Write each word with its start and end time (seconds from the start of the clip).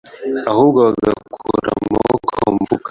ahubwo 0.51 0.79
bagakura 0.87 1.69
amaboko 1.85 2.29
mu 2.43 2.49
mufuka 2.55 2.75